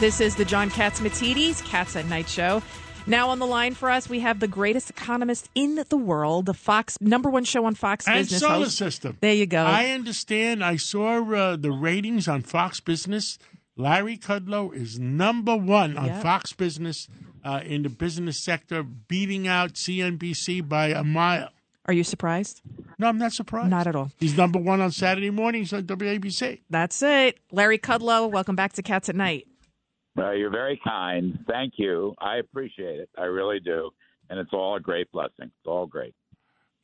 [0.00, 2.62] This is the John Catsimatidis Cats at Night show.
[3.06, 6.54] Now on the line for us, we have the greatest economist in the world, the
[6.54, 8.40] Fox number one show on Fox and Business.
[8.40, 8.76] solar host.
[8.76, 9.16] system.
[9.20, 9.58] There you go.
[9.64, 10.62] I understand.
[10.62, 13.38] I saw uh, the ratings on Fox Business.
[13.76, 16.22] Larry Kudlow is number one on Yep.
[16.22, 17.08] Fox Business
[17.44, 21.48] uh, in the business sector, beating out CNBC by a mile.
[21.86, 22.60] Are you surprised?
[22.98, 23.70] No, I'm not surprised.
[23.70, 24.12] Not at all.
[24.18, 26.60] He's number one on Saturday mornings on WABC.
[26.70, 27.38] That's it.
[27.50, 29.46] Larry Kudlow, welcome back to Cats at Night.
[30.18, 31.38] Uh, you're very kind.
[31.48, 32.14] Thank you.
[32.18, 33.08] I appreciate it.
[33.16, 33.90] I really do.
[34.30, 35.46] And it's all a great blessing.
[35.46, 36.14] It's all great.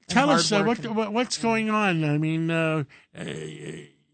[0.06, 2.04] Tell us uh, what, what what's going on.
[2.04, 2.84] I mean, uh,
[3.18, 3.24] uh,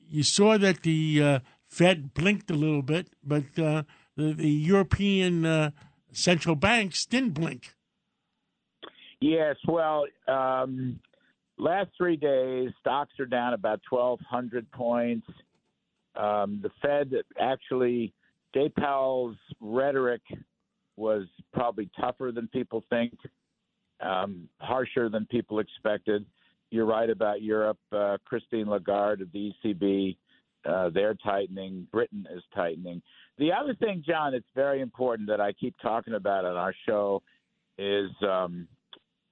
[0.08, 1.38] you saw that the uh,
[1.68, 3.82] Fed blinked a little bit, but uh,
[4.16, 5.70] the, the European uh,
[6.12, 7.74] central banks didn't blink.
[9.20, 10.98] Yes, well, um,
[11.58, 15.26] last three days, stocks are down about 1,200 points.
[16.16, 18.14] Um, the Fed actually,
[18.54, 20.22] Jay Powell's rhetoric
[20.96, 23.14] was probably tougher than people think,
[24.00, 26.24] um, harsher than people expected.
[26.70, 27.78] You're right about Europe.
[27.92, 30.16] Uh, Christine Lagarde of the ECB,
[30.68, 31.86] uh, they're tightening.
[31.90, 33.02] Britain is tightening.
[33.38, 37.22] The other thing, John, it's very important that I keep talking about on our show
[37.78, 38.68] is um,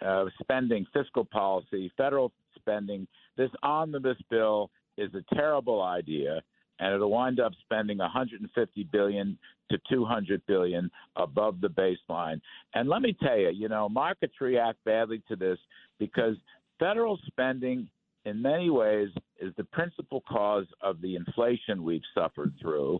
[0.04, 3.06] uh, spending, fiscal policy, federal spending.
[3.36, 6.40] This omnibus bill is a terrible idea,
[6.78, 9.38] and it'll wind up spending 150 billion
[9.70, 12.40] to 200 billion above the baseline.
[12.74, 15.58] And let me tell you, you know, markets react badly to this
[15.98, 16.36] because
[16.78, 17.88] federal spending,
[18.24, 19.08] in many ways,
[19.40, 22.98] is the principal cause of the inflation we've suffered through.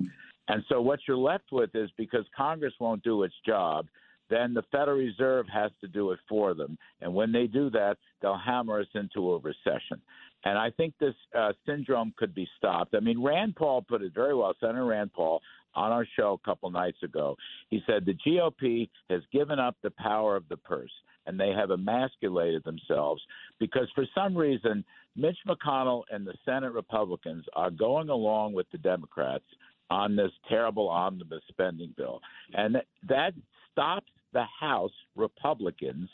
[0.48, 3.86] And so, what you're left with is because Congress won't do its job,
[4.30, 6.78] then the Federal Reserve has to do it for them.
[7.00, 10.00] And when they do that, they'll hammer us into a recession.
[10.44, 12.94] And I think this uh, syndrome could be stopped.
[12.94, 15.40] I mean, Rand Paul put it very well, Senator Rand Paul,
[15.74, 17.36] on our show a couple nights ago.
[17.70, 20.92] He said the GOP has given up the power of the purse
[21.26, 23.22] and they have emasculated themselves
[23.60, 24.84] because for some reason,
[25.14, 29.44] Mitch McConnell and the Senate Republicans are going along with the Democrats
[29.90, 32.20] on this terrible omnibus spending bill.
[32.54, 33.34] And that- that
[33.72, 36.08] stops the House Republicans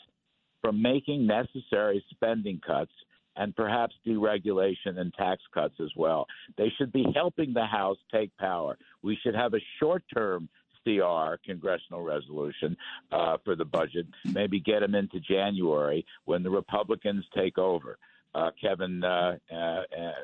[0.61, 2.91] from making necessary spending cuts
[3.35, 6.25] and perhaps deregulation and tax cuts as well.
[6.57, 8.77] They should be helping the House take power.
[9.03, 10.49] We should have a short term
[10.85, 12.77] CR, congressional resolution,
[13.11, 17.97] uh, for the budget, maybe get them into January when the Republicans take over.
[18.35, 19.81] Uh, Kevin uh, uh,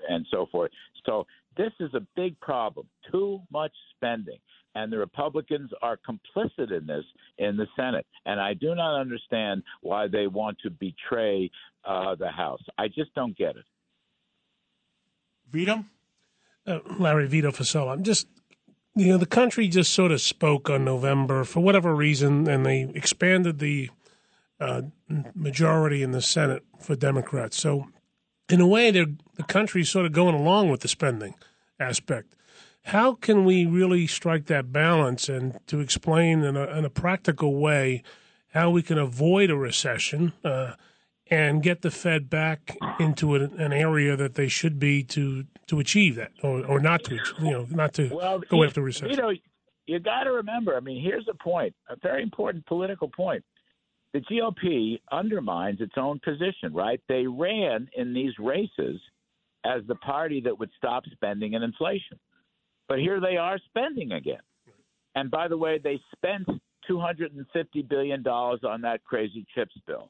[0.10, 0.70] and so forth.
[1.06, 1.26] So
[1.56, 2.88] this is a big problem.
[3.10, 4.40] Too much spending,
[4.76, 7.04] and the Republicans are complicit in this
[7.38, 8.06] in the Senate.
[8.26, 11.50] And I do not understand why they want to betray
[11.86, 12.62] uh, the House.
[12.78, 13.66] I just don't get it.
[15.52, 15.84] Vito?
[16.68, 17.94] uh, Larry Vito Fossella.
[17.94, 18.28] I'm just,
[18.96, 22.92] you know, the country just sort of spoke on November for whatever reason, and they
[22.94, 23.90] expanded the
[24.60, 24.84] uh,
[25.34, 27.58] majority in the Senate for Democrats.
[27.58, 27.88] So,
[28.50, 31.36] in a way, they're, the country's sort of going along with the spending
[31.80, 32.36] aspect.
[32.86, 37.56] How can we really strike that balance and to explain in a, in a practical
[37.60, 38.02] way
[38.54, 40.34] how we can avoid a recession?
[40.44, 40.74] Uh,
[41.30, 45.80] and get the Fed back into an, an area that they should be to to
[45.80, 49.12] achieve that, or, or not to, you know, not to Well, go you- after recession.
[49.12, 49.32] You know,
[49.86, 50.76] you got to remember.
[50.76, 53.46] I mean, here's a point, a very important political point.
[54.12, 57.00] The GOP undermines its own position, right?
[57.08, 59.00] They ran in these races
[59.64, 62.20] as the party that would stop spending and inflation,
[62.92, 64.42] but here they are spending again.
[65.16, 66.46] And by the way, they spent
[66.86, 70.10] 250 billion dollars on that crazy chips bill.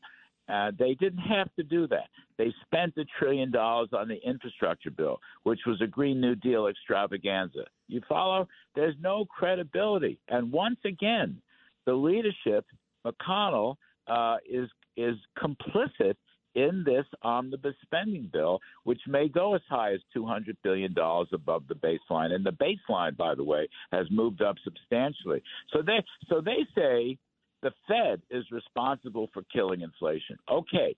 [0.51, 2.07] Uh, they didn't have to do that.
[2.39, 6.65] They spent a trillion dollars on the infrastructure bill, which was a Green New Deal
[6.65, 7.65] extravaganza.
[7.87, 8.47] You follow?
[8.73, 10.17] There's no credibility.
[10.29, 11.39] And once again,
[11.85, 12.65] the leadership,
[13.05, 13.75] McConnell,
[14.07, 16.15] uh, is is complicit
[16.55, 21.75] in this omnibus spending bill, which may go as high as $200 billion above the
[21.75, 22.31] baseline.
[22.31, 25.41] And the baseline, by the way, has moved up substantially.
[25.71, 27.17] So they, so they say
[27.61, 30.37] the Fed is responsible for killing inflation.
[30.51, 30.95] Okay.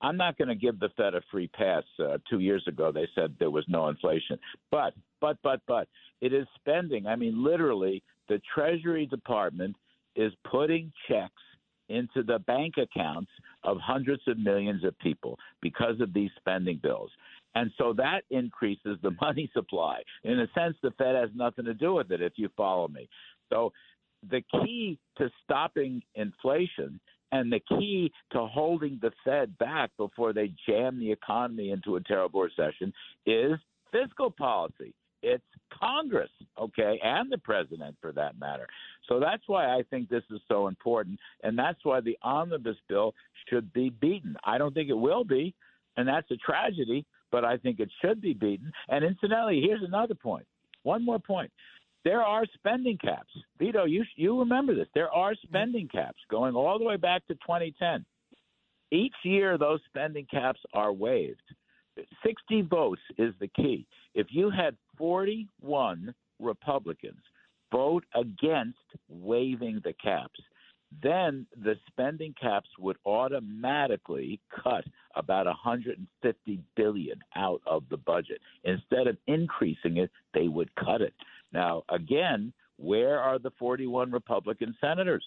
[0.00, 1.84] I'm not going to give the Fed a free pass.
[1.98, 4.38] Uh, two years ago, they said there was no inflation.
[4.70, 5.88] But, but, but, but,
[6.20, 7.06] it is spending.
[7.06, 9.76] I mean, literally, the Treasury Department
[10.16, 11.32] is putting checks
[11.88, 13.30] into the bank accounts
[13.62, 17.10] of hundreds of millions of people because of these spending bills.
[17.54, 20.02] And so that increases the money supply.
[20.24, 23.08] In a sense, the Fed has nothing to do with it, if you follow me.
[23.52, 23.72] So
[24.30, 27.00] the key to stopping inflation
[27.32, 32.02] and the key to holding the Fed back before they jam the economy into a
[32.02, 32.92] terrible recession
[33.26, 33.58] is
[33.92, 34.94] fiscal policy.
[35.24, 35.42] It's
[35.72, 36.30] Congress,
[36.60, 38.66] okay, and the president for that matter.
[39.08, 43.14] So that's why I think this is so important, and that's why the omnibus bill
[43.48, 44.36] should be beaten.
[44.44, 45.54] I don't think it will be,
[45.96, 48.70] and that's a tragedy, but I think it should be beaten.
[48.88, 50.46] And incidentally, here's another point.
[50.82, 51.50] One more point.
[52.04, 53.32] There are spending caps.
[53.58, 54.88] Vito, you you remember this.
[54.94, 58.04] There are spending caps going all the way back to 2010.
[58.92, 61.40] Each year, those spending caps are waived.
[62.24, 63.86] 60 votes is the key.
[64.14, 67.20] If you had 41 Republicans
[67.72, 70.40] vote against waiving the caps,
[71.02, 74.84] then the spending caps would automatically cut
[75.16, 78.40] about 150 billion out of the budget.
[78.64, 81.14] Instead of increasing it, they would cut it.
[81.52, 85.24] Now, again, where are the 41 Republican senators?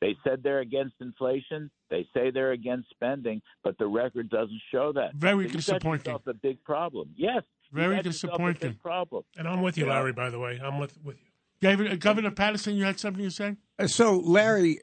[0.00, 1.70] They said they're against inflation.
[1.90, 5.14] They say they're against spending, but the record doesn't show that.
[5.14, 6.12] Very so disappointing.
[6.12, 7.10] Yourself a big problem.
[7.16, 7.42] Yes.
[7.76, 8.74] You Very got a big disappointing.
[8.82, 9.24] problem.
[9.36, 10.12] And I'm with you, Larry.
[10.12, 11.22] By the way, I'm with with you.
[11.62, 13.56] Governor, Governor Paterson, you had something to say?
[13.78, 14.80] Uh, So, Larry,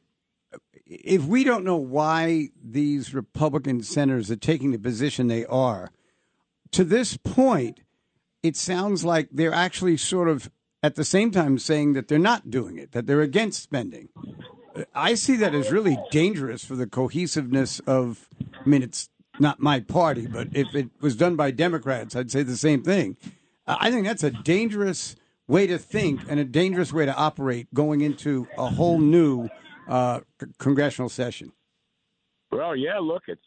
[0.85, 5.91] if we don't know why these Republican senators are taking the position they are,
[6.71, 7.81] to this point,
[8.41, 10.49] it sounds like they're actually sort of
[10.81, 14.09] at the same time saying that they're not doing it, that they're against spending.
[14.75, 18.27] Uh, I see that as really dangerous for the cohesiveness of,
[18.65, 22.43] I mean, it's not my party, but if it was done by Democrats, I'd say
[22.43, 23.17] the same thing.
[23.65, 25.15] Uh, I think that's a dangerous
[25.47, 29.49] way to think and a dangerous way to operate going into a whole new
[29.87, 31.51] uh, c- congressional session.
[32.51, 33.41] Well, yeah, look, it's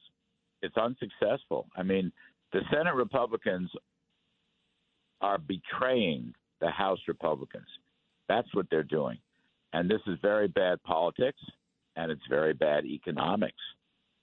[0.62, 1.69] it's unsuccessful.
[1.77, 2.11] I mean,
[2.53, 3.71] the Senate Republicans
[5.21, 7.67] are betraying the House Republicans.
[8.29, 9.19] That's what they're doing.
[9.73, 11.41] And this is very bad politics
[11.97, 13.62] and it's very bad economics.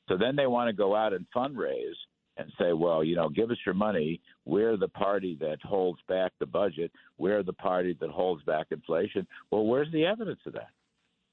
[0.08, 1.96] So then they want to go out and fundraise
[2.38, 4.20] and say, well, you know, give us your money.
[4.46, 6.92] We're the party that holds back the budget.
[7.18, 9.28] We're the party that holds back inflation.
[9.52, 10.70] Well, where's the evidence of that?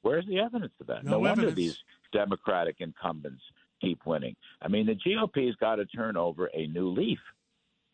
[0.03, 1.05] Where's the evidence of that?
[1.05, 1.57] No wonder evidence.
[1.57, 1.79] these
[2.13, 3.43] Democratic incumbents
[3.81, 4.37] keep winning.
[4.61, 7.19] I mean, the GOP's got to turn over a new leaf.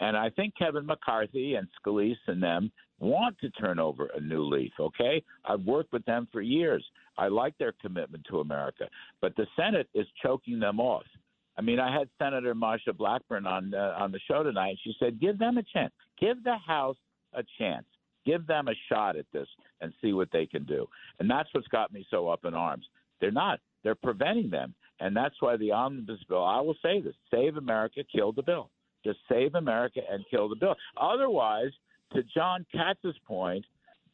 [0.00, 4.44] And I think Kevin McCarthy and Scalise and them want to turn over a new
[4.44, 5.22] leaf, okay?
[5.44, 6.84] I've worked with them for years.
[7.18, 8.88] I like their commitment to America.
[9.20, 11.04] But the Senate is choking them off.
[11.58, 14.76] I mean, I had Senator Marsha Blackburn on uh, on the show tonight.
[14.84, 15.92] She said, "Give them a chance.
[16.20, 16.98] Give the House
[17.32, 17.86] a chance.
[18.26, 19.48] Give them a shot at this
[19.80, 20.86] and see what they can do."
[21.18, 22.86] And that's what's got me so up in arms.
[23.20, 23.60] They're not.
[23.84, 26.44] They're preventing them, and that's why the omnibus bill.
[26.44, 28.68] I will say this: Save America, kill the bill.
[29.06, 30.74] Just save America and kill the bill.
[30.96, 31.70] Otherwise,
[32.12, 33.64] to John Katz's point,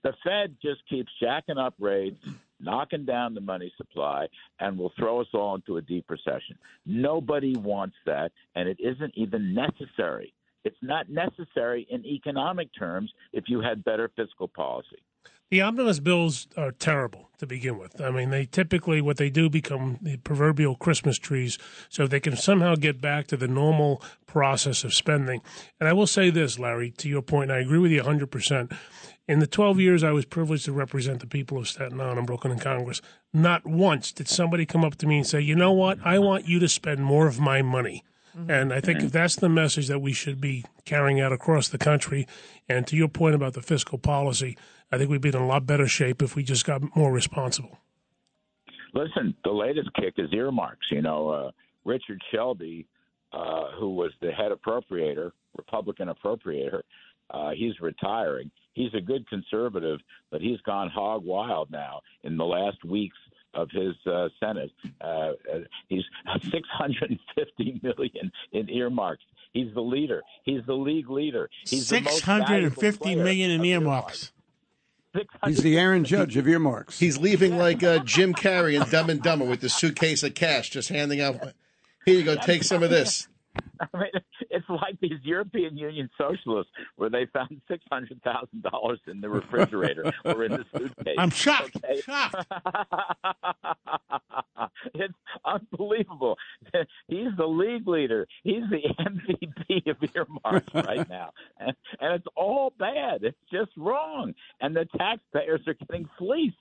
[0.02, 2.22] the Fed just keeps jacking up rates,
[2.60, 4.26] knocking down the money supply,
[4.60, 6.58] and will throw us all into a deep recession.
[6.84, 10.34] Nobody wants that, and it isn't even necessary.
[10.64, 15.02] It's not necessary in economic terms if you had better fiscal policy.
[15.50, 18.00] The omnibus bills are terrible to begin with.
[18.00, 21.58] I mean, they typically what they do become the proverbial Christmas trees,
[21.90, 25.42] so they can somehow get back to the normal process of spending.
[25.78, 28.30] And I will say this, Larry, to your point, and I agree with you 100
[28.30, 28.72] percent.
[29.28, 32.26] In the 12 years I was privileged to represent the people of Staten Island and
[32.26, 33.02] Brooklyn in Congress,
[33.34, 35.98] not once did somebody come up to me and say, "You know what?
[36.02, 38.04] I want you to spend more of my money."
[38.36, 38.50] Mm-hmm.
[38.50, 41.78] And I think if that's the message that we should be carrying out across the
[41.78, 42.26] country,
[42.69, 44.56] and to your point about the fiscal policy,
[44.93, 47.79] I think we'd be in a lot better shape if we just got more responsible.
[48.94, 50.87] Listen, the latest kick is earmarks.
[50.91, 51.51] You know, uh,
[51.84, 52.87] Richard Shelby,
[53.32, 56.82] uh, who was the head appropriator, Republican appropriator,
[57.31, 58.51] uh, he's retiring.
[58.75, 63.17] He's a good conservative, but he's gone hog wild now in the last weeks
[63.55, 64.70] of his uh, Senate.
[65.01, 65.32] Uh, uh,
[65.89, 66.05] he's
[66.51, 69.22] 650 million in earmarks.
[69.53, 70.22] He's the leader.
[70.44, 71.49] He's the league leader.
[71.67, 74.32] He's the most Six hundred and fifty valuable million in player of earmarks.
[75.44, 76.98] He's the Aaron Judge of earmarks.
[76.98, 80.70] He's leaving like uh, Jim Carrey in Dumb and Dumber with the suitcase of cash,
[80.70, 81.36] just handing out.
[82.04, 83.28] Here you go, take some of this.
[83.81, 84.10] I mean,
[84.50, 89.28] it's like these European Union socialists where they found six hundred thousand dollars in the
[89.28, 91.16] refrigerator or in the suitcase.
[91.19, 91.76] I'm shocked.
[91.76, 92.00] Okay?
[92.00, 92.46] Shocked.
[94.94, 95.14] it's
[95.44, 96.36] unbelievable.
[97.08, 98.26] He's the league leader.
[98.44, 101.32] He's the MVP of earmarks right now,
[102.02, 103.22] and, and it's all bad.
[103.22, 106.56] It's just wrong, and the taxpayers are getting fleeced.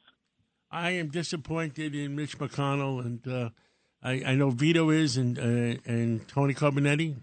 [0.72, 3.50] I am disappointed in Mitch McConnell, and uh,
[4.02, 7.18] I, I know Vito is, and uh, and Tony Carbonetti.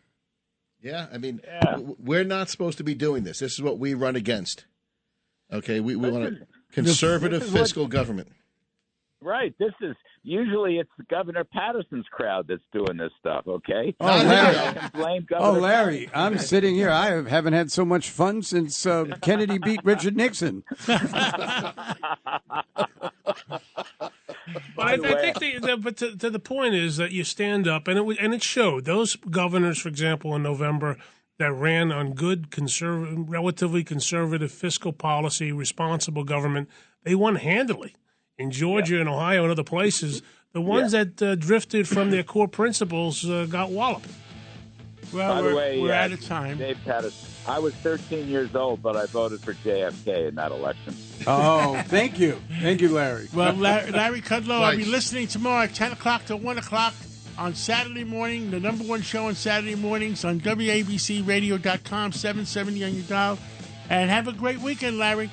[0.82, 3.38] Yeah, I mean, w- we're not supposed to be doing this.
[3.40, 4.66] This is what we run against.
[5.52, 8.28] Okay, we, we want a conservative this is what- fiscal government.
[9.20, 9.54] Right.
[9.58, 13.44] This is usually it's Governor Paterson's crowd that's doing this stuff.
[13.48, 13.94] Okay.
[14.00, 14.54] Oh, Larry.
[14.54, 14.90] here.
[14.94, 15.60] I Oh, Governor.
[15.60, 16.90] Larry, I'm sitting here.
[16.90, 20.62] I haven't had so much fun since uh, Kennedy beat Richard Nixon.
[24.74, 27.68] But I, I think the, the but to, to the point is that you stand
[27.68, 30.96] up and it and it showed those governors, for example, in November
[31.38, 36.68] that ran on good conservative, relatively conservative fiscal policy, responsible government.
[37.04, 37.94] They won handily
[38.38, 40.22] in Georgia and Ohio and other places.
[40.52, 44.08] The ones that uh, drifted from their core principles uh, got walloped.
[45.12, 46.58] Well, By we're, way, we're uh, out of time.
[46.58, 47.28] Dave Paterson.
[47.46, 50.94] I was 13 years old, but I voted for JFK in that election.
[51.26, 52.38] Oh, thank you.
[52.60, 53.28] Thank you, Larry.
[53.32, 56.94] Well, Larry, Larry Kudlow, I'll be listening tomorrow at 10 o'clock to 1 o'clock
[57.38, 63.04] on Saturday morning, the number one show on Saturday mornings on WABCRadio.com, 770 on your
[63.04, 63.38] dial.
[63.88, 65.30] And have a great weekend, Larry.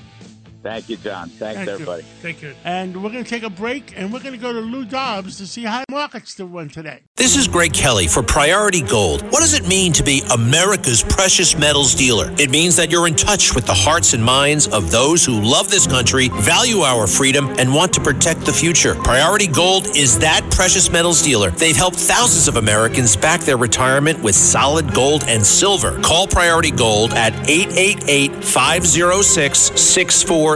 [0.65, 1.29] Thank you, John.
[1.29, 1.69] Thanks, everybody.
[1.69, 1.73] Thank you.
[1.73, 2.05] everybody.
[2.23, 2.53] Take care.
[2.63, 5.37] And we're going to take a break, and we're going to go to Lou Dobbs
[5.37, 7.01] to see how markets still run today.
[7.17, 9.21] This is Greg Kelly for Priority Gold.
[9.31, 12.33] What does it mean to be America's precious metals dealer?
[12.39, 15.69] It means that you're in touch with the hearts and minds of those who love
[15.69, 18.95] this country, value our freedom, and want to protect the future.
[18.95, 21.51] Priority Gold is that precious metals dealer.
[21.51, 26.01] They've helped thousands of Americans back their retirement with solid gold and silver.
[26.01, 29.69] Call Priority Gold at 888 506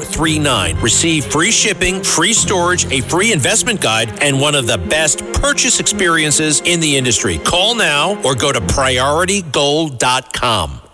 [0.01, 0.81] 6439.
[0.81, 5.79] Receive free shipping, free storage, a free investment guide, and one of the best purchase
[5.79, 7.39] experiences in the industry.
[7.39, 10.88] Call now or go to prioritygold.com.